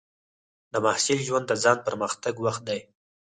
د 0.71 0.73
محصل 0.85 1.19
ژوند 1.27 1.45
د 1.47 1.53
ځان 1.63 1.77
پرمختګ 1.87 2.33
وخت 2.45 2.61
دی. 2.69 2.79